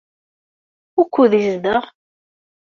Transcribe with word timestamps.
Wukud 0.95 1.31
yezdeɣ? 1.43 1.83